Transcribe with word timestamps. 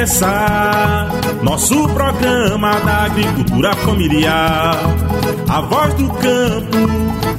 começar. 0.00 1.10
Nosso 1.42 1.88
programa 1.90 2.80
da 2.80 3.04
agricultura 3.04 3.74
familiar. 3.76 4.78
A 5.46 5.60
voz 5.60 5.92
do 5.92 6.08
campo 6.08 6.78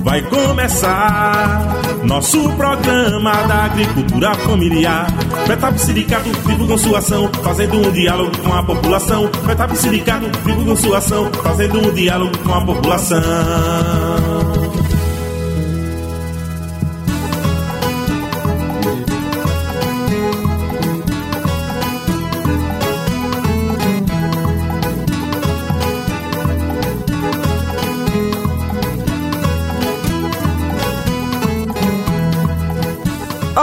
vai 0.02 0.22
começar. 0.22 1.82
Nosso 2.04 2.52
programa 2.52 3.32
da 3.48 3.66
agricultura 3.66 4.36
familiar. 4.36 5.08
Petap 5.48 5.76
Sindicato 5.80 6.30
vivo 6.46 6.68
com 6.68 6.78
sua 6.78 7.00
ação, 7.00 7.32
fazendo 7.44 7.78
um 7.78 7.92
diálogo 7.92 8.32
com 8.38 8.54
a 8.54 8.62
população. 8.62 9.28
Petap 9.48 9.76
Sindicato 9.76 10.26
vivo 10.46 10.64
com 10.64 10.76
sua 10.76 11.00
ação, 11.00 11.32
fazendo 11.42 11.80
um 11.80 11.92
diálogo 11.92 12.38
com 12.46 12.54
a 12.54 12.62
população. 12.62 13.22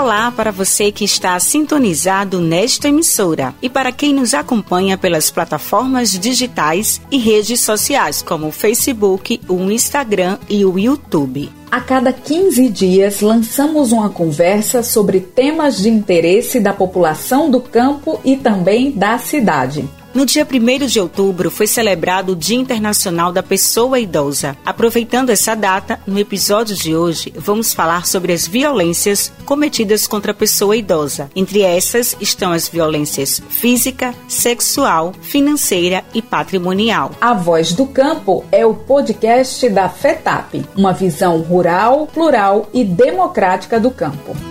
Olá 0.08 0.32
para 0.32 0.50
você 0.50 0.90
que 0.90 1.04
está 1.04 1.38
sintonizado 1.38 2.40
nesta 2.40 2.88
emissora 2.88 3.54
e 3.60 3.68
para 3.68 3.92
quem 3.92 4.14
nos 4.14 4.32
acompanha 4.32 4.96
pelas 4.96 5.30
plataformas 5.30 6.12
digitais 6.18 6.98
e 7.10 7.18
redes 7.18 7.60
sociais 7.60 8.22
como 8.22 8.46
o 8.46 8.50
Facebook, 8.50 9.38
o 9.46 9.70
Instagram 9.70 10.38
e 10.48 10.64
o 10.64 10.78
YouTube. 10.78 11.50
A 11.70 11.82
cada 11.82 12.10
15 12.10 12.70
dias 12.70 13.20
lançamos 13.20 13.92
uma 13.92 14.08
conversa 14.08 14.82
sobre 14.82 15.20
temas 15.20 15.76
de 15.76 15.90
interesse 15.90 16.58
da 16.58 16.72
população 16.72 17.50
do 17.50 17.60
campo 17.60 18.18
e 18.24 18.34
também 18.34 18.90
da 18.90 19.18
cidade. 19.18 19.86
No 20.18 20.26
dia 20.26 20.44
1 20.44 20.86
de 20.86 20.98
outubro 20.98 21.48
foi 21.48 21.68
celebrado 21.68 22.32
o 22.32 22.36
Dia 22.36 22.58
Internacional 22.58 23.30
da 23.30 23.40
Pessoa 23.40 24.00
Idosa. 24.00 24.56
Aproveitando 24.66 25.30
essa 25.30 25.54
data, 25.54 26.00
no 26.08 26.18
episódio 26.18 26.74
de 26.74 26.96
hoje 26.96 27.32
vamos 27.36 27.72
falar 27.72 28.04
sobre 28.04 28.32
as 28.32 28.44
violências 28.44 29.32
cometidas 29.44 30.08
contra 30.08 30.32
a 30.32 30.34
pessoa 30.34 30.76
idosa. 30.76 31.30
Entre 31.36 31.62
essas 31.62 32.16
estão 32.20 32.50
as 32.50 32.68
violências 32.68 33.40
física, 33.48 34.12
sexual, 34.26 35.12
financeira 35.22 36.02
e 36.12 36.20
patrimonial. 36.20 37.12
A 37.20 37.32
Voz 37.32 37.72
do 37.72 37.86
Campo 37.86 38.44
é 38.50 38.66
o 38.66 38.74
podcast 38.74 39.68
da 39.68 39.88
FETAP, 39.88 40.66
uma 40.76 40.92
visão 40.92 41.38
rural, 41.42 42.08
plural 42.08 42.68
e 42.74 42.82
democrática 42.82 43.78
do 43.78 43.92
campo. 43.92 44.47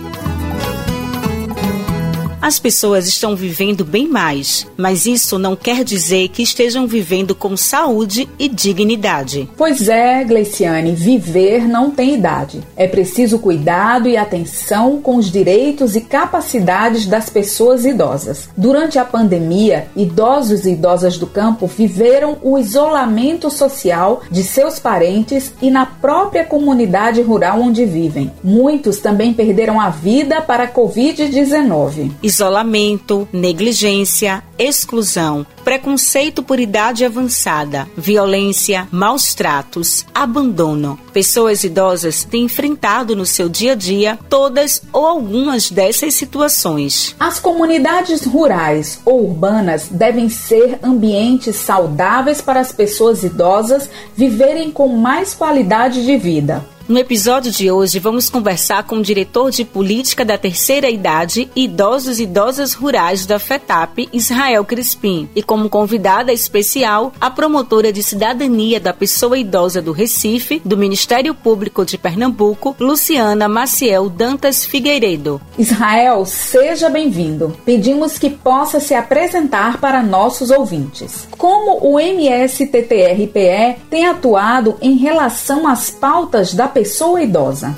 As 2.40 2.60
pessoas 2.60 3.08
estão 3.08 3.34
vivendo 3.34 3.84
bem 3.84 4.06
mais, 4.06 4.64
mas 4.76 5.06
isso 5.06 5.40
não 5.40 5.56
quer 5.56 5.82
dizer 5.82 6.28
que 6.28 6.40
estejam 6.40 6.86
vivendo 6.86 7.34
com 7.34 7.56
saúde 7.56 8.28
e 8.38 8.48
dignidade. 8.48 9.50
Pois 9.56 9.88
é, 9.88 10.22
Gleiciane, 10.22 10.92
viver 10.92 11.66
não 11.66 11.90
tem 11.90 12.14
idade. 12.14 12.62
É 12.76 12.86
preciso 12.86 13.40
cuidado 13.40 14.08
e 14.08 14.16
atenção 14.16 15.02
com 15.02 15.16
os 15.16 15.32
direitos 15.32 15.96
e 15.96 16.00
capacidades 16.00 17.06
das 17.06 17.28
pessoas 17.28 17.84
idosas. 17.84 18.48
Durante 18.56 19.00
a 19.00 19.04
pandemia, 19.04 19.88
idosos 19.96 20.64
e 20.64 20.70
idosas 20.70 21.18
do 21.18 21.26
campo 21.26 21.66
viveram 21.66 22.38
o 22.40 22.56
isolamento 22.56 23.50
social 23.50 24.22
de 24.30 24.44
seus 24.44 24.78
parentes 24.78 25.52
e 25.60 25.72
na 25.72 25.84
própria 25.84 26.44
comunidade 26.44 27.20
rural 27.20 27.60
onde 27.60 27.84
vivem. 27.84 28.30
Muitos 28.44 28.98
também 28.98 29.34
perderam 29.34 29.80
a 29.80 29.90
vida 29.90 30.40
para 30.40 30.64
a 30.64 30.72
Covid-19 30.72 32.12
isolamento, 32.28 33.26
negligência, 33.32 34.42
exclusão, 34.58 35.46
preconceito 35.64 36.42
por 36.42 36.60
idade 36.60 37.02
avançada, 37.02 37.88
violência, 37.96 38.86
maus 38.92 39.32
tratos, 39.34 40.04
abandono. 40.14 40.98
Pessoas 41.10 41.64
idosas 41.64 42.24
têm 42.24 42.44
enfrentado 42.44 43.16
no 43.16 43.24
seu 43.24 43.48
dia 43.48 43.72
a 43.72 43.74
dia 43.74 44.18
todas 44.28 44.82
ou 44.92 45.06
algumas 45.06 45.70
dessas 45.70 46.12
situações. 46.12 47.16
As 47.18 47.40
comunidades 47.40 48.26
rurais 48.26 49.00
ou 49.06 49.24
urbanas 49.24 49.88
devem 49.90 50.28
ser 50.28 50.78
ambientes 50.82 51.56
saudáveis 51.56 52.42
para 52.42 52.60
as 52.60 52.72
pessoas 52.72 53.22
idosas 53.22 53.88
viverem 54.14 54.70
com 54.70 54.88
mais 54.88 55.32
qualidade 55.32 56.04
de 56.04 56.16
vida. 56.18 56.62
No 56.88 56.98
episódio 56.98 57.52
de 57.52 57.70
hoje, 57.70 57.98
vamos 57.98 58.30
conversar 58.30 58.82
com 58.84 58.96
o 58.96 59.02
diretor 59.02 59.50
de 59.50 59.62
política 59.62 60.24
da 60.24 60.38
terceira 60.38 60.88
idade 60.88 61.50
idosos 61.54 62.18
e 62.18 62.22
idosas 62.22 62.72
rurais 62.72 63.26
da 63.26 63.38
FETAP, 63.38 64.08
Israel 64.10 64.64
Crispim, 64.64 65.28
e 65.36 65.42
como 65.42 65.68
convidada 65.68 66.32
especial, 66.32 67.12
a 67.20 67.30
promotora 67.30 67.92
de 67.92 68.02
cidadania 68.02 68.80
da 68.80 68.94
pessoa 68.94 69.36
idosa 69.36 69.82
do 69.82 69.92
Recife, 69.92 70.62
do 70.64 70.78
Ministério 70.78 71.34
Público 71.34 71.84
de 71.84 71.98
Pernambuco, 71.98 72.74
Luciana 72.80 73.48
Maciel 73.48 74.08
Dantas 74.08 74.64
Figueiredo. 74.64 75.42
Israel, 75.58 76.24
seja 76.24 76.88
bem-vindo. 76.88 77.54
Pedimos 77.66 78.18
que 78.18 78.30
possa 78.30 78.80
se 78.80 78.94
apresentar 78.94 79.76
para 79.76 80.02
nossos 80.02 80.50
ouvintes. 80.50 81.28
Como 81.36 81.86
o 81.86 82.00
MSTTRPE 82.00 83.76
tem 83.90 84.06
atuado 84.06 84.78
em 84.80 84.96
relação 84.96 85.68
às 85.68 85.90
pautas 85.90 86.54
da 86.54 86.77
pessoa 86.78 87.20
idosa. 87.20 87.74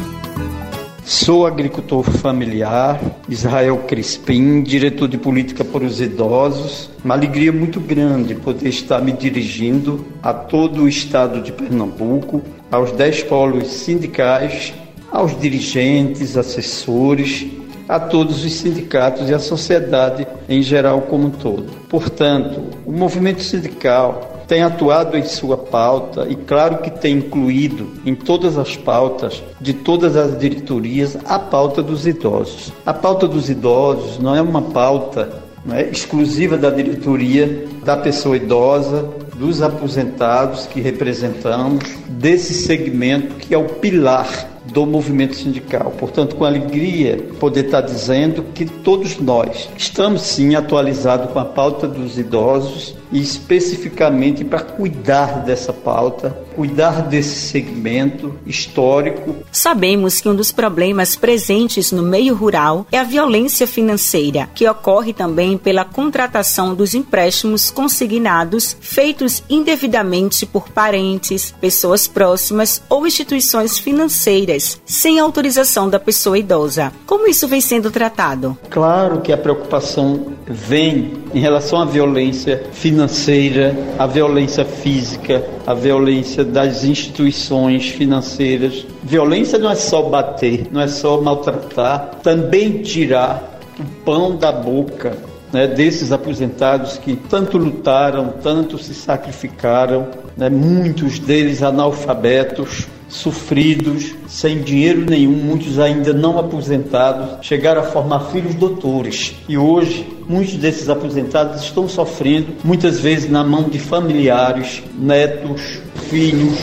Sou 1.07 1.47
agricultor 1.47 2.05
familiar, 2.05 3.01
Israel 3.31 3.79
Crispim, 3.89 4.63
diretor 4.63 5.09
de 5.09 5.17
política 5.17 5.65
para 5.65 5.85
os 5.85 6.03
idosos. 6.03 6.91
Uma 7.03 7.15
alegria 7.15 7.51
muito 7.51 7.81
grande 7.81 8.35
poder 8.35 8.69
estar 8.69 9.01
me 9.01 9.11
dirigindo 9.13 10.05
a 10.23 10.35
todo 10.35 10.83
o 10.83 10.89
estado 10.89 11.41
de 11.41 11.51
Pernambuco, 11.51 12.43
aos 12.71 12.93
dez 12.93 13.23
polos 13.23 13.69
sindicais, 13.69 14.75
aos 15.11 15.41
dirigentes, 15.41 16.37
assessores, 16.37 17.47
a 17.89 17.99
todos 17.99 18.45
os 18.45 18.53
sindicatos 18.53 19.31
e 19.31 19.35
a 19.35 19.39
sociedade 19.39 20.27
em 20.47 20.63
geral 20.63 21.01
como 21.01 21.29
um 21.29 21.31
todo. 21.31 21.65
Portanto, 21.89 22.65
o 22.85 22.93
movimento 22.93 23.43
sindical 23.43 24.30
tem 24.51 24.65
atuado 24.65 25.17
em 25.17 25.23
sua 25.23 25.57
pauta 25.57 26.27
e, 26.29 26.35
claro, 26.35 26.79
que 26.79 26.91
tem 26.91 27.19
incluído 27.19 27.87
em 28.05 28.17
todas 28.17 28.59
as 28.59 28.77
pautas 28.77 29.41
de 29.61 29.73
todas 29.73 30.17
as 30.17 30.37
diretorias 30.37 31.17
a 31.25 31.39
pauta 31.39 31.81
dos 31.81 32.05
idosos. 32.05 32.73
A 32.85 32.93
pauta 32.93 33.29
dos 33.29 33.49
idosos 33.49 34.19
não 34.19 34.35
é 34.35 34.43
uma 34.43 34.61
pauta 34.61 35.41
é, 35.71 35.89
exclusiva 35.89 36.59
da 36.59 36.69
diretoria 36.69 37.65
da 37.85 37.97
pessoa 37.97 38.37
idosa, 38.37 39.09
dos 39.37 39.63
aposentados 39.63 40.67
que 40.67 40.81
representamos, 40.81 41.85
desse 42.09 42.53
segmento 42.53 43.37
que 43.37 43.55
é 43.55 43.59
o 43.59 43.69
pilar 43.69 44.49
do 44.65 44.85
movimento 44.85 45.37
sindical. 45.37 45.93
Portanto, 45.97 46.35
com 46.35 46.45
alegria 46.45 47.25
poder 47.39 47.67
estar 47.67 47.83
dizendo 47.83 48.43
que 48.53 48.65
todos 48.65 49.21
nós 49.21 49.69
estamos 49.77 50.23
sim 50.23 50.57
atualizados 50.57 51.31
com 51.31 51.39
a 51.39 51.45
pauta 51.45 51.87
dos 51.87 52.19
idosos 52.19 52.99
e 53.13 53.21
especificamente 53.21 54.45
para 54.45 54.61
cuidar 54.61 55.43
dessa 55.45 55.73
pauta, 55.73 56.37
cuidar 56.55 57.03
desse 57.03 57.35
segmento 57.49 58.35
histórico. 58.47 59.37
Sabemos 59.51 60.21
que 60.21 60.29
um 60.29 60.35
dos 60.35 60.53
problemas 60.53 61.17
presentes 61.17 61.91
no 61.91 62.03
meio 62.03 62.35
rural 62.35 62.87
é 62.93 62.99
a 62.99 63.05
violência 63.05 63.67
financeira, 63.67 64.49
que 64.55 64.69
ocorre 64.69 65.13
também 65.13 65.59
pela 65.59 65.85
contratação 65.85 66.75
dos 66.75 66.95
empréstimos 66.95 67.71
consignados 67.71 68.77
feitos 68.81 69.43
indevidamente 69.49 70.47
por 70.47 70.69
parentes, 70.69 71.55
pessoas 71.61 72.07
próximas 72.07 72.83
ou 72.89 73.07
instituições 73.07 73.79
financeiras, 73.79 74.81
sem 74.85 75.19
autorização 75.19 75.89
da 75.89 75.99
pessoa 75.99 76.39
idosa. 76.39 76.93
Como 77.07 77.29
isso 77.29 77.49
vem 77.49 77.61
sendo 77.61 77.91
tratado? 77.91 78.57
Claro 78.69 79.21
que 79.21 79.33
a 79.33 79.39
preocupação 79.39 80.35
vem 80.47 81.15
em 81.35 81.41
relação 81.41 81.81
à 81.81 81.85
violência 81.85 82.65
financeira 82.73 83.00
financeira, 83.01 83.75
a 83.99 84.07
violência 84.07 84.65
física, 84.65 85.43
a 85.67 85.73
violência 85.73 86.45
das 86.45 86.85
instituições 86.85 87.89
financeiras. 87.89 88.85
Violência 89.03 89.59
não 89.59 89.71
é 89.71 89.75
só 89.75 90.03
bater, 90.03 90.67
não 90.71 90.83
é 90.83 90.89
só 90.89 91.19
maltratar, 91.21 92.11
também 92.23 92.83
tirar 92.83 93.59
o 93.79 93.85
pão 94.05 94.37
da 94.37 94.53
boca 94.53 95.17
né, 95.51 95.67
desses 95.67 96.13
aposentados 96.13 96.99
que 96.99 97.17
tanto 97.17 97.57
lutaram, 97.57 98.35
tanto 98.43 98.77
se 98.77 98.93
sacrificaram, 98.93 100.09
né, 100.37 100.51
muitos 100.51 101.19
deles 101.19 101.63
analfabetos, 101.63 102.87
sofridos, 103.11 104.15
sem 104.29 104.61
dinheiro 104.63 105.05
nenhum, 105.05 105.33
muitos 105.33 105.79
ainda 105.79 106.13
não 106.13 106.39
aposentados, 106.39 107.45
chegaram 107.45 107.83
a 107.83 107.85
formar 107.85 108.31
filhos 108.31 108.55
doutores. 108.55 109.35
E 109.49 109.59
hoje, 109.59 110.07
muitos 110.29 110.55
desses 110.55 110.89
aposentados 110.89 111.63
estão 111.63 111.89
sofrendo, 111.89 112.55
muitas 112.65 113.01
vezes 113.01 113.29
na 113.29 113.45
mão 113.45 113.65
de 113.65 113.79
familiares, 113.79 114.83
netos, 114.97 115.81
filhos, 116.09 116.57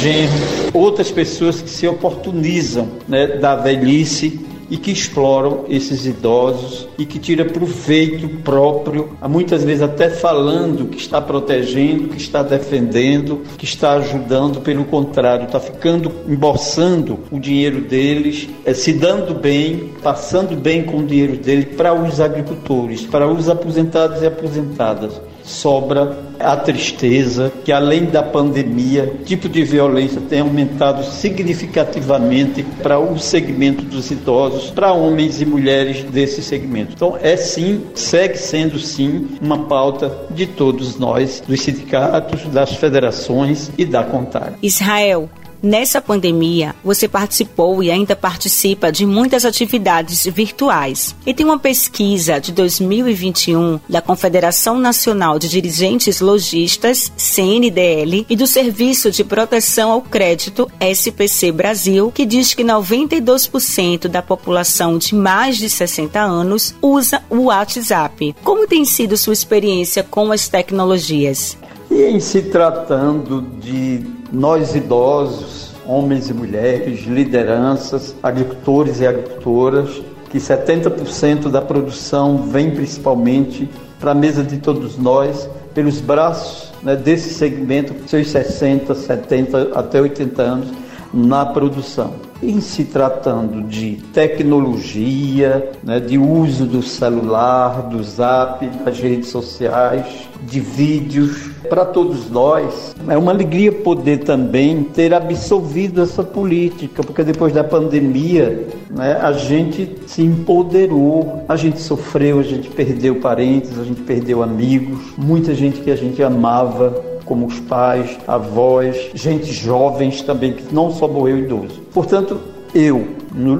genros, 0.00 0.74
outras 0.74 1.10
pessoas 1.10 1.60
que 1.60 1.70
se 1.70 1.86
oportunizam 1.86 2.88
né, 3.06 3.26
da 3.38 3.54
velhice 3.54 4.40
e 4.70 4.76
que 4.76 4.92
exploram 4.92 5.64
esses 5.68 6.06
idosos 6.06 6.88
e 6.96 7.04
que 7.04 7.18
tira 7.18 7.44
proveito 7.44 8.28
próprio, 8.42 9.16
muitas 9.28 9.64
vezes 9.64 9.82
até 9.82 10.08
falando 10.08 10.86
que 10.86 10.98
está 10.98 11.20
protegendo, 11.20 12.08
que 12.08 12.16
está 12.16 12.42
defendendo, 12.42 13.42
que 13.58 13.64
está 13.64 13.94
ajudando, 13.94 14.60
pelo 14.60 14.84
contrário, 14.84 15.46
está 15.46 15.58
ficando 15.58 16.12
embolsando 16.28 17.18
o 17.30 17.38
dinheiro 17.38 17.80
deles, 17.80 18.48
é, 18.64 18.72
se 18.72 18.92
dando 18.92 19.34
bem, 19.34 19.90
passando 20.02 20.54
bem 20.56 20.84
com 20.84 20.98
o 20.98 21.04
dinheiro 21.04 21.36
dele 21.36 21.66
para 21.66 21.92
os 21.92 22.20
agricultores, 22.20 23.02
para 23.02 23.26
os 23.26 23.48
aposentados 23.48 24.22
e 24.22 24.26
aposentadas 24.26 25.20
sobra 25.50 26.16
a 26.38 26.56
tristeza 26.56 27.52
que 27.64 27.72
além 27.72 28.06
da 28.06 28.22
pandemia, 28.22 29.12
o 29.20 29.24
tipo 29.24 29.48
de 29.48 29.62
violência 29.62 30.20
tem 30.20 30.40
aumentado 30.40 31.04
significativamente 31.04 32.62
para 32.82 32.98
o 32.98 33.18
segmento 33.18 33.82
dos 33.84 34.10
idosos, 34.10 34.70
para 34.70 34.92
homens 34.92 35.40
e 35.42 35.44
mulheres 35.44 36.02
desse 36.04 36.42
segmento. 36.42 36.92
Então 36.94 37.18
é 37.20 37.36
sim, 37.36 37.82
segue 37.94 38.38
sendo 38.38 38.78
sim 38.78 39.28
uma 39.40 39.66
pauta 39.66 40.10
de 40.30 40.46
todos 40.46 40.98
nós, 40.98 41.42
dos 41.46 41.60
sindicatos, 41.60 42.42
das 42.46 42.74
federações 42.74 43.70
e 43.76 43.84
da 43.84 44.02
Contar. 44.02 44.54
Israel, 44.62 45.28
Nessa 45.62 46.00
pandemia, 46.00 46.74
você 46.82 47.06
participou 47.06 47.82
e 47.82 47.90
ainda 47.90 48.16
participa 48.16 48.90
de 48.90 49.04
muitas 49.04 49.44
atividades 49.44 50.24
virtuais. 50.24 51.14
E 51.26 51.34
tem 51.34 51.44
uma 51.44 51.58
pesquisa 51.58 52.40
de 52.40 52.50
2021 52.52 53.78
da 53.88 54.00
Confederação 54.00 54.78
Nacional 54.78 55.38
de 55.38 55.48
Dirigentes 55.48 56.20
Logistas, 56.20 57.12
CNDL, 57.16 58.26
e 58.28 58.36
do 58.36 58.46
Serviço 58.46 59.10
de 59.10 59.22
Proteção 59.22 59.90
ao 59.90 60.00
Crédito, 60.00 60.70
SPC 60.80 61.52
Brasil, 61.52 62.10
que 62.10 62.24
diz 62.24 62.54
que 62.54 62.64
92% 62.64 64.08
da 64.08 64.22
população 64.22 64.96
de 64.96 65.14
mais 65.14 65.58
de 65.58 65.68
60 65.68 66.18
anos 66.20 66.74
usa 66.80 67.22
o 67.28 67.44
WhatsApp. 67.44 68.34
Como 68.42 68.66
tem 68.66 68.84
sido 68.86 69.16
sua 69.16 69.34
experiência 69.34 70.02
com 70.02 70.32
as 70.32 70.48
tecnologias? 70.48 71.58
E 71.90 72.04
em 72.04 72.20
se 72.20 72.42
tratando 72.42 73.42
de 73.60 74.19
nós 74.32 74.74
idosos, 74.74 75.72
homens 75.86 76.30
e 76.30 76.34
mulheres, 76.34 77.00
lideranças, 77.06 78.14
agricultores 78.22 79.00
e 79.00 79.06
agricultoras, 79.06 80.02
que 80.30 80.38
70% 80.38 81.50
da 81.50 81.60
produção 81.60 82.38
vem 82.48 82.70
principalmente 82.70 83.68
para 83.98 84.12
a 84.12 84.14
mesa 84.14 84.44
de 84.44 84.58
todos 84.58 84.96
nós, 84.96 85.48
pelos 85.74 86.00
braços 86.00 86.72
né, 86.82 86.94
desse 86.96 87.34
segmento, 87.34 87.94
seus 88.08 88.28
60, 88.28 88.94
70 88.94 89.72
até 89.74 90.00
80 90.00 90.42
anos, 90.42 90.68
na 91.12 91.44
produção. 91.44 92.29
Em 92.42 92.60
se 92.60 92.84
tratando 92.84 93.62
de 93.62 93.96
tecnologia, 94.14 95.72
né, 95.82 96.00
de 96.00 96.16
uso 96.16 96.64
do 96.64 96.82
celular, 96.82 97.82
do 97.82 98.02
zap, 98.02 98.66
das 98.66 98.98
redes 98.98 99.28
sociais, 99.28 100.06
de 100.42 100.58
vídeos, 100.58 101.50
para 101.68 101.84
todos 101.84 102.28
nós 102.30 102.96
é 103.08 103.16
uma 103.16 103.30
alegria 103.30 103.70
poder 103.70 104.18
também 104.18 104.82
ter 104.82 105.14
absolvido 105.14 106.02
essa 106.02 106.22
política, 106.22 107.02
porque 107.02 107.22
depois 107.22 107.52
da 107.52 107.62
pandemia 107.62 108.66
né, 108.90 109.18
a 109.20 109.32
gente 109.32 109.96
se 110.06 110.22
empoderou, 110.22 111.44
a 111.48 111.56
gente 111.56 111.80
sofreu, 111.80 112.40
a 112.40 112.42
gente 112.42 112.68
perdeu 112.68 113.16
parentes, 113.16 113.78
a 113.78 113.84
gente 113.84 114.00
perdeu 114.00 114.42
amigos, 114.42 114.98
muita 115.16 115.54
gente 115.54 115.80
que 115.80 115.90
a 115.90 115.96
gente 115.96 116.20
amava 116.22 117.09
como 117.30 117.46
os 117.46 117.60
pais, 117.60 118.18
avós, 118.26 119.12
gente 119.14 119.52
jovens 119.52 120.20
também, 120.20 120.52
que 120.52 120.74
não 120.74 120.90
só 120.90 121.06
morreu 121.06 121.38
idoso. 121.38 121.80
Portanto, 121.94 122.40
eu, 122.74 123.06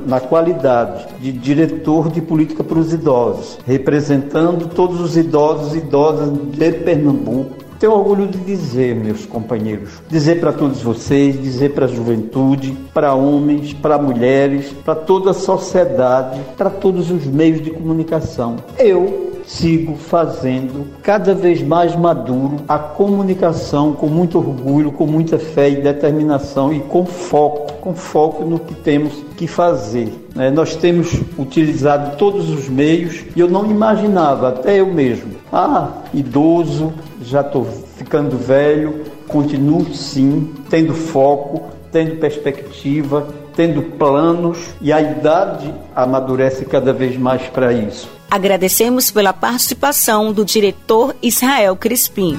na 0.04 0.18
qualidade 0.18 1.06
de 1.20 1.30
diretor 1.30 2.10
de 2.10 2.20
política 2.20 2.64
para 2.64 2.80
os 2.80 2.92
idosos, 2.92 3.60
representando 3.64 4.66
todos 4.74 5.00
os 5.00 5.16
idosos 5.16 5.76
e 5.76 5.78
idosas 5.78 6.32
de 6.32 6.72
Pernambuco, 6.72 7.60
tenho 7.78 7.92
orgulho 7.92 8.26
de 8.26 8.38
dizer, 8.38 8.96
meus 8.96 9.24
companheiros, 9.24 10.02
dizer 10.08 10.40
para 10.40 10.52
todos 10.52 10.82
vocês, 10.82 11.40
dizer 11.40 11.72
para 11.72 11.84
a 11.84 11.88
juventude, 11.88 12.76
para 12.92 13.14
homens, 13.14 13.72
para 13.72 13.96
mulheres, 13.98 14.74
para 14.84 14.96
toda 14.96 15.30
a 15.30 15.34
sociedade, 15.34 16.40
para 16.56 16.70
todos 16.70 17.08
os 17.08 17.24
meios 17.24 17.62
de 17.62 17.70
comunicação. 17.70 18.56
Eu 18.76 19.29
sigo 19.46 19.96
fazendo 19.96 20.86
cada 21.02 21.34
vez 21.34 21.62
mais 21.62 21.94
maduro 21.96 22.56
a 22.68 22.78
comunicação 22.78 23.92
com 23.92 24.06
muito 24.06 24.38
orgulho, 24.38 24.92
com 24.92 25.06
muita 25.06 25.38
fé 25.38 25.70
e 25.70 25.76
determinação 25.76 26.72
e 26.72 26.80
com 26.80 27.04
foco, 27.04 27.72
com 27.74 27.94
foco 27.94 28.44
no 28.44 28.58
que 28.58 28.74
temos 28.74 29.12
que 29.36 29.46
fazer. 29.46 30.12
É, 30.36 30.50
nós 30.50 30.76
temos 30.76 31.20
utilizado 31.38 32.16
todos 32.16 32.48
os 32.50 32.68
meios 32.68 33.24
e 33.34 33.40
eu 33.40 33.48
não 33.48 33.70
imaginava, 33.70 34.48
até 34.48 34.80
eu 34.80 34.86
mesmo, 34.86 35.32
ah, 35.52 35.88
idoso, 36.14 36.92
já 37.22 37.40
estou 37.40 37.66
ficando 37.96 38.36
velho, 38.36 39.04
continuo 39.26 39.92
sim, 39.94 40.50
tendo 40.68 40.94
foco, 40.94 41.70
tendo 41.92 42.16
perspectiva, 42.16 43.26
tendo 43.54 43.82
planos 43.82 44.74
e 44.80 44.92
a 44.92 45.00
idade 45.00 45.74
amadurece 45.94 46.64
cada 46.64 46.92
vez 46.92 47.16
mais 47.16 47.42
para 47.48 47.72
isso. 47.72 48.19
Agradecemos 48.30 49.10
pela 49.10 49.32
participação 49.32 50.32
do 50.32 50.44
diretor 50.44 51.16
Israel 51.20 51.74
Crispim. 51.74 52.38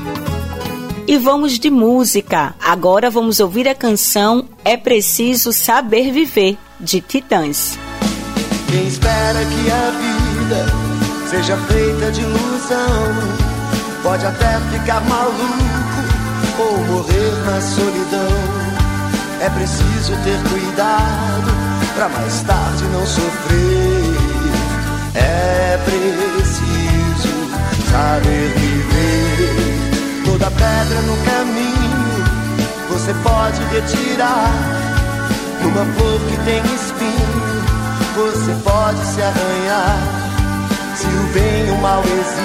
E 1.06 1.18
vamos 1.18 1.60
de 1.60 1.70
música. 1.70 2.56
Agora 2.62 3.10
vamos 3.10 3.42
ouvir 3.42 3.68
a 3.68 3.76
canção 3.76 4.48
É 4.64 4.78
Preciso 4.78 5.52
Saber 5.52 6.14
Viver, 6.14 6.58
de 6.80 7.02
Titãs. 7.02 7.78
Quem 8.70 8.88
espera 8.88 9.40
que 9.44 9.70
a 9.70 9.92
vida 9.92 10.66
seja 11.30 11.58
feita 11.58 12.12
de 12.12 12.22
ilusão 12.22 13.52
pode 14.02 14.26
até 14.26 14.60
ficar 14.72 15.02
maluco 15.02 15.42
ou 16.58 16.78
morrer 16.86 17.32
na 17.46 17.60
solidão. 17.60 18.72
É 19.42 19.50
preciso 19.50 20.14
ter 20.24 20.40
cuidado 20.50 21.52
para 21.96 22.08
mais 22.08 22.42
tarde 22.44 22.86
não 22.86 23.06
sofrer. 23.06 24.11
É 25.16 25.80
preciso 25.84 27.34
saber 27.92 28.54
viver. 28.56 30.24
Toda 30.26 30.52
pedra 30.52 31.02
no 31.02 31.18
caminho 31.26 31.72
você 32.90 33.14
pode 33.24 33.62
retirar. 33.74 34.52
Uma 35.64 35.86
flor 35.94 36.20
que 36.22 36.38
tem 36.44 36.62
espinho, 36.74 37.62
você 38.16 38.54
pode 38.64 39.06
se 39.06 39.22
arranhar. 39.22 39.98
Se 40.96 41.08
o 41.08 41.34
bem 41.34 41.68
e 41.68 41.72
o 41.72 41.78
mal 41.82 42.04
existem, 42.04 42.41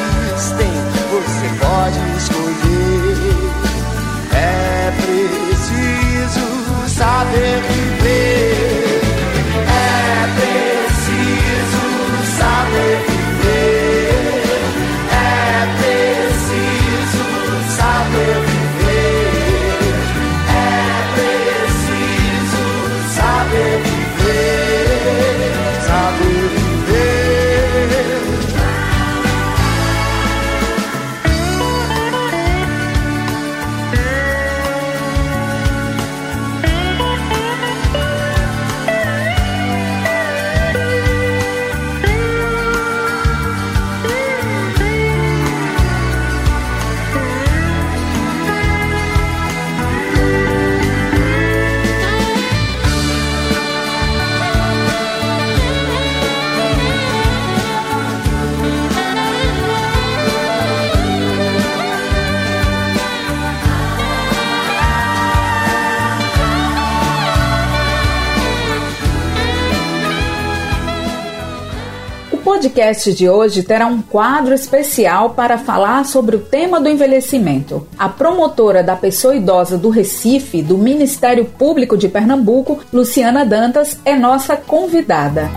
podcast 72.66 73.12
de 73.12 73.28
hoje 73.28 73.62
terá 73.62 73.86
um 73.86 74.02
quadro 74.02 74.52
especial 74.52 75.30
para 75.30 75.56
falar 75.56 76.04
sobre 76.04 76.34
o 76.34 76.40
tema 76.40 76.80
do 76.80 76.88
envelhecimento. 76.88 77.86
A 77.96 78.08
promotora 78.08 78.82
da 78.82 78.96
pessoa 78.96 79.36
idosa 79.36 79.78
do 79.78 79.88
Recife, 79.88 80.62
do 80.62 80.76
Ministério 80.76 81.44
Público 81.44 81.96
de 81.96 82.08
Pernambuco, 82.08 82.80
Luciana 82.92 83.44
Dantas, 83.44 84.00
é 84.04 84.16
nossa 84.16 84.56
convidada. 84.56 85.48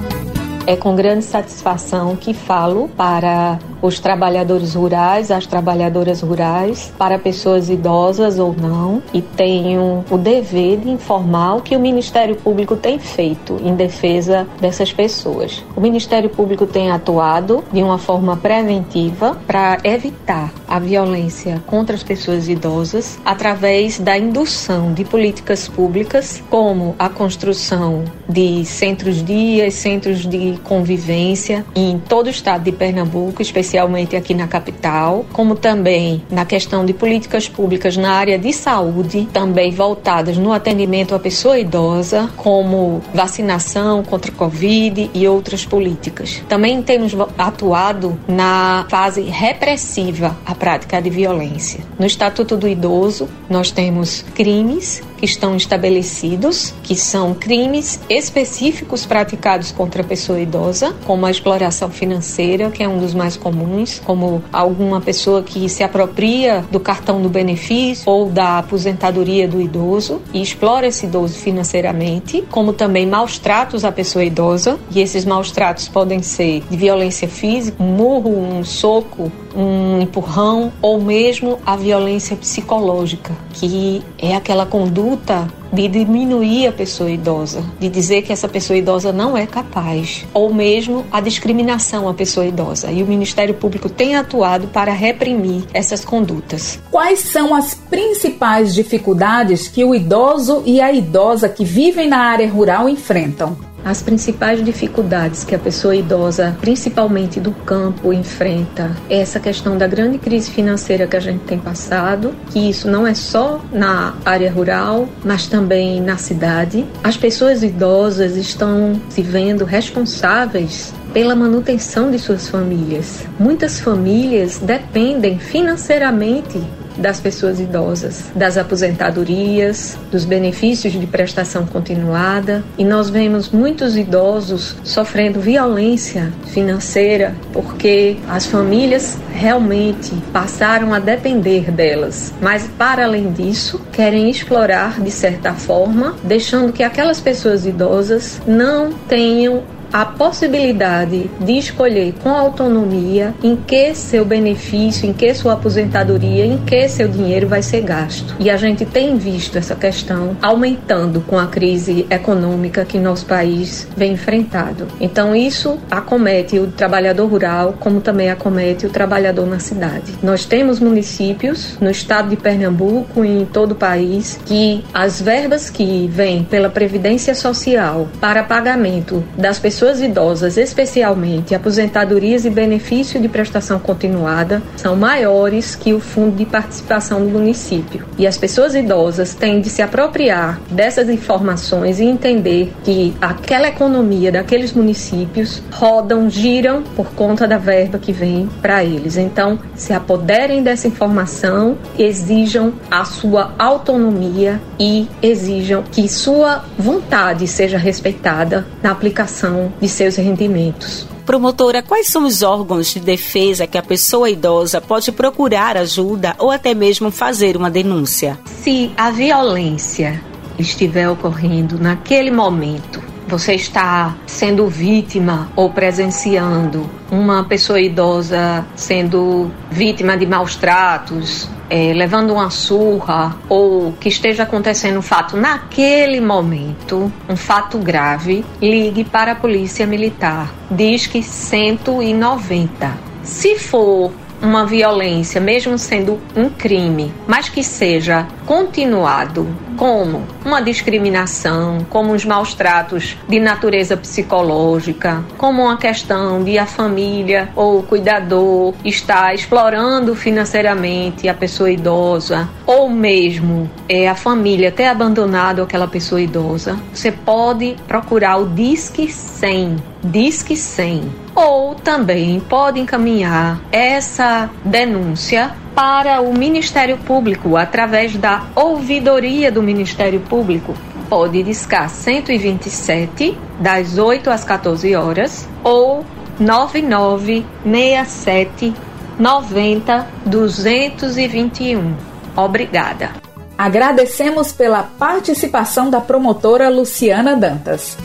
É 0.67 0.75
com 0.75 0.95
grande 0.95 1.25
satisfação 1.25 2.15
que 2.15 2.31
falo 2.31 2.87
para 2.89 3.57
os 3.81 3.99
trabalhadores 3.99 4.75
rurais, 4.75 5.31
as 5.31 5.45
trabalhadoras 5.45 6.21
rurais, 6.21 6.91
para 6.97 7.17
pessoas 7.17 7.69
idosas 7.69 8.37
ou 8.39 8.53
não, 8.53 9.01
e 9.13 9.21
tenho 9.21 10.03
o 10.09 10.17
dever 10.17 10.79
de 10.79 10.89
informar 10.89 11.55
o 11.55 11.61
que 11.61 11.75
o 11.75 11.79
Ministério 11.79 12.35
Público 12.35 12.75
tem 12.75 12.99
feito 12.99 13.59
em 13.63 13.75
defesa 13.75 14.47
dessas 14.59 14.91
pessoas. 14.91 15.63
O 15.75 15.81
Ministério 15.81 16.29
Público 16.29 16.65
tem 16.65 16.91
atuado 16.91 17.63
de 17.71 17.81
uma 17.81 17.97
forma 17.97 18.35
preventiva 18.35 19.37
para 19.47 19.77
evitar 19.83 20.51
a 20.67 20.79
violência 20.79 21.61
contra 21.65 21.95
as 21.95 22.03
pessoas 22.03 22.47
idosas 22.47 23.17
através 23.25 23.99
da 23.99 24.17
indução 24.17 24.93
de 24.93 25.03
políticas 25.05 25.67
públicas 25.67 26.43
como 26.49 26.95
a 26.99 27.09
construção 27.09 28.03
de 28.27 28.65
centros-dias, 28.65 29.73
centros 29.75 30.25
de 30.25 30.59
convivência 30.63 31.65
em 31.75 31.97
todo 31.97 32.27
o 32.27 32.29
estado 32.29 32.63
de 32.63 32.71
Pernambuco, 32.71 33.41
especialmente 33.41 33.68
aqui 33.77 34.33
na 34.33 34.47
capital, 34.47 35.25
como 35.33 35.55
também 35.55 36.23
na 36.29 36.45
questão 36.45 36.85
de 36.85 36.93
políticas 36.93 37.47
públicas 37.47 37.97
na 37.97 38.11
área 38.11 38.37
de 38.37 38.51
saúde, 38.53 39.27
também 39.31 39.71
voltadas 39.71 40.37
no 40.37 40.51
atendimento 40.51 41.13
à 41.13 41.19
pessoa 41.19 41.59
idosa, 41.59 42.29
como 42.37 43.01
vacinação 43.13 44.03
contra 44.03 44.31
a 44.31 44.35
Covid 44.35 45.11
e 45.13 45.27
outras 45.27 45.65
políticas. 45.65 46.41
Também 46.47 46.81
temos 46.81 47.13
atuado 47.37 48.19
na 48.27 48.85
fase 48.89 49.21
repressiva 49.21 50.37
à 50.45 50.55
prática 50.55 51.01
de 51.01 51.09
violência. 51.09 51.81
No 51.97 52.05
Estatuto 52.05 52.55
do 52.55 52.67
Idoso, 52.67 53.27
nós 53.49 53.71
temos 53.71 54.23
crimes 54.33 55.01
que 55.19 55.25
estão 55.25 55.55
estabelecidos, 55.55 56.73
que 56.81 56.95
são 56.95 57.33
crimes 57.33 57.99
específicos 58.09 59.05
praticados 59.05 59.71
contra 59.71 60.01
a 60.01 60.05
pessoa 60.05 60.39
idosa, 60.39 60.95
como 61.05 61.25
a 61.25 61.31
exploração 61.31 61.89
financeira, 61.89 62.71
que 62.71 62.81
é 62.81 62.87
um 62.87 62.99
dos 62.99 63.13
mais 63.13 63.35
comuns, 63.35 63.99
como 64.05 64.41
alguma 64.51 65.01
pessoa 65.01 65.43
que 65.43 65.67
se 65.67 65.83
apropria 65.83 66.63
do 66.71 66.79
cartão 66.79 67.21
do 67.21 67.29
benefício 67.29 68.03
ou 68.05 68.29
da 68.29 68.59
aposentadoria 68.59 69.45
do 69.47 69.59
idoso 69.59 70.21
e 70.33 70.41
explora 70.41 70.87
esse 70.87 71.05
idoso 71.05 71.37
financeiramente, 71.37 72.43
como 72.49 72.71
também 72.71 73.05
maus 73.05 73.37
tratos 73.37 73.83
à 73.83 73.91
pessoa 73.91 74.23
idosa, 74.23 74.79
e 74.91 75.01
esses 75.01 75.25
maus 75.25 75.51
tratos 75.51 75.89
podem 75.89 76.21
ser 76.21 76.63
de 76.69 76.77
violência 76.77 77.27
física, 77.27 77.83
um 77.83 77.87
murro, 77.87 78.31
um 78.31 78.63
soco, 78.63 79.29
um 79.55 80.01
empurrão 80.01 80.71
ou 80.81 81.01
mesmo 81.01 81.59
a 81.65 81.75
violência 81.75 82.35
psicológica, 82.35 83.33
que 83.53 84.03
é 84.17 84.35
aquela 84.35 84.65
conduta 84.65 85.47
de 85.71 85.87
diminuir 85.87 86.67
a 86.67 86.71
pessoa 86.71 87.09
idosa, 87.09 87.63
de 87.79 87.89
dizer 87.89 88.23
que 88.23 88.33
essa 88.33 88.47
pessoa 88.47 88.77
idosa 88.77 89.11
não 89.11 89.37
é 89.37 89.45
capaz, 89.45 90.25
ou 90.33 90.53
mesmo 90.53 91.05
a 91.11 91.21
discriminação 91.21 92.07
à 92.07 92.13
pessoa 92.13 92.45
idosa. 92.45 92.91
E 92.91 93.03
o 93.03 93.07
Ministério 93.07 93.53
Público 93.53 93.87
tem 93.87 94.15
atuado 94.15 94.67
para 94.67 94.91
reprimir 94.91 95.63
essas 95.73 96.03
condutas. 96.03 96.79
Quais 96.89 97.19
são 97.19 97.53
as 97.53 97.73
principais 97.73 98.73
dificuldades 98.73 99.67
que 99.67 99.83
o 99.83 99.93
idoso 99.93 100.63
e 100.65 100.81
a 100.81 100.91
idosa 100.91 101.47
que 101.47 101.63
vivem 101.63 102.09
na 102.09 102.19
área 102.19 102.49
rural 102.49 102.89
enfrentam? 102.89 103.68
As 103.83 104.01
principais 104.01 104.63
dificuldades 104.63 105.43
que 105.43 105.55
a 105.55 105.59
pessoa 105.59 105.95
idosa, 105.95 106.55
principalmente 106.59 107.39
do 107.39 107.51
campo, 107.51 108.13
enfrenta 108.13 108.91
é 109.09 109.19
essa 109.19 109.39
questão 109.39 109.77
da 109.77 109.87
grande 109.87 110.17
crise 110.17 110.51
financeira 110.51 111.07
que 111.07 111.15
a 111.15 111.19
gente 111.19 111.43
tem 111.45 111.57
passado, 111.57 112.33
que 112.51 112.69
isso 112.69 112.89
não 112.89 113.07
é 113.07 113.13
só 113.13 113.61
na 113.71 114.15
área 114.25 114.51
rural, 114.51 115.07
mas 115.23 115.47
também 115.47 116.01
na 116.01 116.17
cidade. 116.17 116.85
As 117.03 117.17
pessoas 117.17 117.63
idosas 117.63 118.35
estão 118.35 118.99
se 119.09 119.21
vendo 119.21 119.65
responsáveis 119.65 120.93
pela 121.13 121.35
manutenção 121.35 122.11
de 122.11 122.19
suas 122.19 122.47
famílias. 122.47 123.25
Muitas 123.39 123.79
famílias 123.79 124.59
dependem 124.59 125.39
financeiramente 125.39 126.61
das 126.99 127.19
pessoas 127.19 127.59
idosas, 127.59 128.31
das 128.35 128.57
aposentadorias, 128.57 129.97
dos 130.11 130.25
benefícios 130.25 130.93
de 130.93 131.07
prestação 131.07 131.65
continuada, 131.65 132.63
e 132.77 132.83
nós 132.83 133.09
vemos 133.09 133.49
muitos 133.49 133.97
idosos 133.97 134.75
sofrendo 134.83 135.39
violência 135.39 136.31
financeira 136.47 137.35
porque 137.53 138.17
as 138.27 138.45
famílias 138.45 139.17
realmente 139.33 140.11
passaram 140.33 140.93
a 140.93 140.99
depender 140.99 141.71
delas, 141.71 142.33
mas 142.41 142.69
para 142.77 143.05
além 143.05 143.31
disso, 143.31 143.81
querem 143.91 144.29
explorar 144.29 144.99
de 145.01 145.11
certa 145.11 145.53
forma, 145.53 146.15
deixando 146.23 146.73
que 146.73 146.83
aquelas 146.83 147.19
pessoas 147.21 147.65
idosas 147.65 148.41
não 148.45 148.91
tenham 148.91 149.63
a 149.91 150.05
possibilidade 150.05 151.29
de 151.39 151.57
escolher 151.57 152.13
com 152.21 152.29
autonomia 152.29 153.33
em 153.43 153.55
que 153.55 153.93
seu 153.95 154.23
benefício, 154.23 155.09
em 155.09 155.13
que 155.13 155.33
sua 155.33 155.53
aposentadoria, 155.53 156.45
em 156.45 156.57
que 156.57 156.87
seu 156.87 157.07
dinheiro 157.07 157.47
vai 157.47 157.61
ser 157.61 157.81
gasto. 157.81 158.35
E 158.39 158.49
a 158.49 158.57
gente 158.57 158.85
tem 158.85 159.17
visto 159.17 159.57
essa 159.57 159.75
questão 159.75 160.37
aumentando 160.41 161.21
com 161.21 161.37
a 161.37 161.47
crise 161.47 162.05
econômica 162.09 162.85
que 162.85 162.99
nosso 162.99 163.25
país 163.25 163.87
vem 163.97 164.13
enfrentado. 164.13 164.87
Então 164.99 165.35
isso 165.35 165.79
acomete 165.89 166.59
o 166.59 166.67
trabalhador 166.67 167.27
rural, 167.27 167.75
como 167.79 168.01
também 168.01 168.29
acomete 168.29 168.85
o 168.85 168.89
trabalhador 168.89 169.47
na 169.47 169.59
cidade. 169.59 170.13
Nós 170.21 170.45
temos 170.45 170.79
municípios 170.79 171.77
no 171.79 171.89
estado 171.89 172.29
de 172.29 172.35
Pernambuco 172.35 173.25
e 173.25 173.41
em 173.41 173.45
todo 173.45 173.71
o 173.71 173.75
país 173.75 174.39
que 174.45 174.83
as 174.93 175.21
verbas 175.21 175.69
que 175.69 176.07
vêm 176.11 176.43
pela 176.43 176.69
previdência 176.69 177.33
social 177.33 178.07
para 178.19 178.43
pagamento 178.43 179.23
das 179.37 179.57
pessoas 179.59 179.78
pessoas 179.79 180.01
idosas, 180.01 180.57
especialmente 180.57 181.55
aposentadorias 181.55 182.43
e 182.43 182.49
benefício 182.49 183.17
de 183.17 183.29
prestação 183.29 183.79
continuada, 183.79 184.61
são 184.75 184.93
maiores 184.93 185.73
que 185.73 185.93
o 185.93 186.01
fundo 186.01 186.35
de 186.35 186.45
participação 186.45 187.23
do 187.23 187.29
município. 187.29 188.05
E 188.17 188.27
as 188.27 188.37
pessoas 188.37 188.75
idosas 188.75 189.33
têm 189.33 189.61
de 189.61 189.69
se 189.69 189.81
apropriar 189.81 190.59
dessas 190.69 191.07
informações 191.07 192.01
e 192.01 192.03
entender 192.03 192.73
que 192.83 193.15
aquela 193.21 193.69
economia 193.69 194.33
daqueles 194.33 194.73
municípios 194.73 195.63
rodam, 195.71 196.29
giram 196.29 196.83
por 196.83 197.11
conta 197.11 197.47
da 197.47 197.57
verba 197.57 197.97
que 197.97 198.11
vem 198.11 198.49
para 198.61 198.83
eles. 198.83 199.15
Então, 199.15 199.57
se 199.75 199.93
apoderem 199.93 200.61
dessa 200.61 200.89
informação, 200.89 201.77
exijam 201.97 202.73
a 202.91 203.05
sua 203.05 203.53
autonomia 203.57 204.59
e 204.77 205.07
exijam 205.21 205.83
que 205.89 206.09
sua 206.09 206.65
vontade 206.77 207.47
seja 207.47 207.77
respeitada 207.77 208.67
na 208.83 208.91
aplicação 208.91 209.68
de 209.81 209.87
seus 209.87 210.15
rendimentos. 210.15 211.07
Promotora, 211.25 211.83
quais 211.83 212.07
são 212.07 212.25
os 212.25 212.41
órgãos 212.41 212.93
de 212.93 212.99
defesa 212.99 213.67
que 213.67 213.77
a 213.77 213.83
pessoa 213.83 214.29
idosa 214.29 214.81
pode 214.81 215.11
procurar 215.11 215.77
ajuda 215.77 216.35
ou 216.39 216.49
até 216.49 216.73
mesmo 216.73 217.11
fazer 217.11 217.55
uma 217.55 217.69
denúncia? 217.69 218.39
Se 218.45 218.91
a 218.97 219.11
violência 219.11 220.21
estiver 220.57 221.07
ocorrendo 221.07 221.77
naquele 221.79 222.31
momento, 222.31 222.99
você 223.27 223.53
está 223.53 224.17
sendo 224.25 224.67
vítima 224.67 225.51
ou 225.55 225.69
presenciando 225.69 226.89
uma 227.11 227.43
pessoa 227.43 227.79
idosa 227.79 228.65
sendo 228.75 229.51
vítima 229.69 230.17
de 230.17 230.25
maus 230.25 230.55
tratos, 230.55 231.47
é, 231.69 231.93
levando 231.93 232.33
uma 232.33 232.49
surra 232.49 233.37
ou 233.47 233.93
que 233.93 234.09
esteja 234.09 234.43
acontecendo 234.43 234.99
um 234.99 235.01
fato 235.01 235.37
naquele 235.37 236.19
momento, 236.19 237.11
um 237.27 237.35
fato 237.35 237.77
grave, 237.77 238.43
ligue 238.61 239.03
para 239.03 239.33
a 239.33 239.35
Polícia 239.35 239.85
Militar. 239.85 240.53
Diz 240.71 241.07
que 241.07 241.21
190. 241.21 242.97
Se 243.23 243.57
for 243.57 244.11
uma 244.41 244.65
violência, 244.65 245.39
mesmo 245.41 245.77
sendo 245.77 246.19
um 246.35 246.49
crime, 246.49 247.13
mas 247.27 247.49
que 247.49 247.63
seja 247.63 248.27
continuado 248.45 249.47
como 249.79 250.27
uma 250.43 250.61
discriminação, 250.61 251.85
como 251.89 252.11
os 252.11 252.25
maus 252.25 252.53
tratos 252.53 253.15
de 253.29 253.39
natureza 253.39 253.95
psicológica, 253.95 255.23
como 255.37 255.63
uma 255.63 255.77
questão 255.77 256.43
de 256.43 256.59
a 256.59 256.65
família 256.65 257.47
ou 257.55 257.79
o 257.79 257.83
cuidador 257.83 258.73
estar 258.83 259.33
explorando 259.33 260.13
financeiramente 260.15 261.29
a 261.29 261.33
pessoa 261.33 261.71
idosa, 261.71 262.49
ou 262.65 262.89
mesmo 262.89 263.71
é, 263.87 264.09
a 264.09 264.15
família 264.15 264.69
ter 264.69 264.87
abandonado 264.87 265.61
aquela 265.61 265.87
pessoa 265.87 266.19
idosa, 266.19 266.77
você 266.93 267.09
pode 267.09 267.77
procurar 267.87 268.35
o 268.35 268.49
Disque 268.49 269.09
100. 269.09 269.77
Disque 270.03 270.57
100. 270.57 271.03
Ou 271.33 271.73
também 271.73 272.41
pode 272.41 272.81
encaminhar 272.81 273.61
essa 273.71 274.49
denúncia 274.65 275.51
para 275.79 276.19
o 276.19 276.37
Ministério 276.37 276.97
Público 276.97 277.55
através 277.55 278.17
da 278.17 278.47
ouvidoria 278.53 279.49
do 279.49 279.63
Ministério 279.63 280.19
Público. 280.19 280.75
Pode 281.07 281.41
discar 281.41 281.89
127 281.89 283.37
das 283.61 283.97
8 283.97 284.29
às 284.29 284.43
14 284.43 284.93
horas 284.93 285.47
ou 285.63 286.03
9967 286.37 288.73
90 289.17 290.05
221. 290.25 291.95
Obrigada. 292.35 293.11
Agradecemos 293.57 294.51
pela 294.51 294.83
participação 294.83 295.89
da 295.89 296.01
promotora 296.01 296.67
Luciana 296.67 297.37
Dantas. 297.37 297.97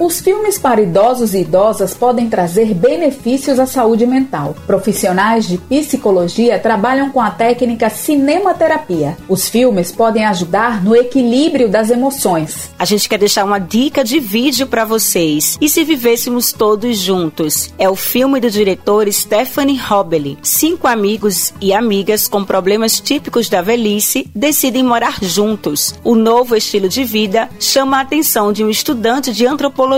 Os 0.00 0.18
filmes 0.18 0.58
para 0.58 0.80
idosos 0.80 1.34
e 1.34 1.40
idosas 1.42 1.92
podem 1.92 2.26
trazer 2.26 2.72
benefícios 2.72 3.58
à 3.58 3.66
saúde 3.66 4.06
mental. 4.06 4.56
Profissionais 4.66 5.46
de 5.46 5.58
psicologia 5.58 6.58
trabalham 6.58 7.10
com 7.10 7.20
a 7.20 7.30
técnica 7.30 7.90
cinematerapia. 7.90 9.18
Os 9.28 9.50
filmes 9.50 9.92
podem 9.92 10.24
ajudar 10.24 10.82
no 10.82 10.96
equilíbrio 10.96 11.68
das 11.68 11.90
emoções. 11.90 12.70
A 12.78 12.86
gente 12.86 13.10
quer 13.10 13.18
deixar 13.18 13.44
uma 13.44 13.58
dica 13.58 14.02
de 14.02 14.18
vídeo 14.18 14.66
para 14.66 14.86
vocês. 14.86 15.58
E 15.60 15.68
se 15.68 15.84
vivêssemos 15.84 16.50
todos 16.50 16.96
juntos? 16.96 17.70
É 17.78 17.86
o 17.86 17.94
filme 17.94 18.40
do 18.40 18.50
diretor 18.50 19.06
Stephanie 19.12 19.78
Hobely. 19.78 20.38
Cinco 20.42 20.86
amigos 20.86 21.52
e 21.60 21.74
amigas 21.74 22.26
com 22.26 22.42
problemas 22.42 22.98
típicos 23.00 23.50
da 23.50 23.60
velhice 23.60 24.26
decidem 24.34 24.82
morar 24.82 25.18
juntos. 25.20 25.94
O 26.02 26.14
novo 26.14 26.56
estilo 26.56 26.88
de 26.88 27.04
vida 27.04 27.50
chama 27.60 27.98
a 27.98 28.00
atenção 28.00 28.50
de 28.50 28.64
um 28.64 28.70
estudante 28.70 29.30
de 29.30 29.46
antropologia. 29.46 29.89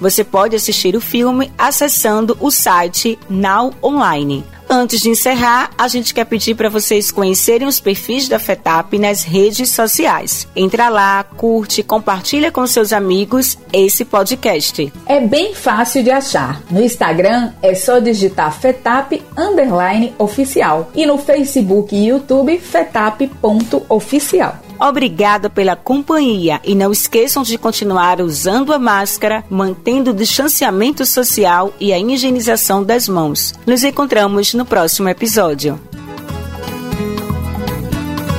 Você 0.00 0.24
pode 0.24 0.56
assistir 0.56 0.96
o 0.96 1.00
filme 1.00 1.52
acessando 1.58 2.36
o 2.40 2.50
site 2.50 3.18
Now 3.28 3.74
Online. 3.82 4.44
Antes 4.68 5.00
de 5.00 5.08
encerrar, 5.08 5.70
a 5.78 5.86
gente 5.86 6.12
quer 6.12 6.24
pedir 6.24 6.56
para 6.56 6.68
vocês 6.68 7.12
conhecerem 7.12 7.68
os 7.68 7.78
perfis 7.78 8.28
da 8.28 8.36
FETAP 8.38 8.98
nas 8.98 9.22
redes 9.22 9.70
sociais. 9.70 10.48
Entra 10.56 10.88
lá, 10.88 11.22
curte, 11.22 11.84
compartilha 11.84 12.50
com 12.50 12.66
seus 12.66 12.92
amigos 12.92 13.56
esse 13.72 14.04
podcast. 14.04 14.92
É 15.06 15.20
bem 15.20 15.54
fácil 15.54 16.02
de 16.02 16.10
achar. 16.10 16.60
No 16.68 16.82
Instagram 16.82 17.52
é 17.62 17.76
só 17.76 18.00
digitar 18.00 18.52
FETAP 18.52 19.22
underline 19.36 20.12
oficial 20.18 20.90
e 20.94 21.06
no 21.06 21.16
Facebook 21.16 21.94
e 21.94 22.08
YouTube 22.08 22.58
FETAP.oficial. 22.58 24.65
Obrigada 24.78 25.48
pela 25.48 25.76
companhia 25.76 26.60
e 26.64 26.74
não 26.74 26.92
esqueçam 26.92 27.42
de 27.42 27.58
continuar 27.58 28.20
usando 28.20 28.72
a 28.72 28.78
máscara, 28.78 29.44
mantendo 29.48 30.10
o 30.10 30.14
distanciamento 30.14 31.04
social 31.06 31.72
e 31.80 31.92
a 31.92 31.98
higienização 31.98 32.84
das 32.84 33.08
mãos. 33.08 33.54
Nos 33.66 33.82
encontramos 33.84 34.54
no 34.54 34.64
próximo 34.64 35.08
episódio. 35.08 35.80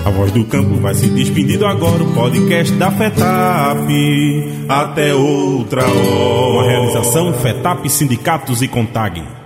A 0.05 0.09
voz 0.09 0.31
do 0.31 0.45
campo 0.45 0.79
vai 0.79 0.93
se 0.93 1.07
despedindo 1.07 1.65
agora, 1.65 2.01
o 2.01 2.13
podcast 2.13 2.73
da 2.75 2.89
FETAP. 2.89 3.89
Até 4.69 5.13
outra 5.13 5.83
hora. 5.83 6.53
Uma 6.53 6.63
realização 6.63 7.33
FETAP 7.33 7.89
Sindicatos 7.89 8.61
e 8.61 8.69
Contag. 8.69 9.36